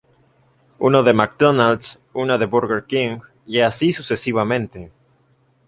Uno 0.79 1.03
de 1.03 1.13
McDonalds, 1.13 1.99
una 2.13 2.39
de 2.39 2.47
Burger 2.47 2.85
King, 2.87 3.19
y 3.45 3.59
así 3.59 3.93
sucesivamente. 3.93 4.91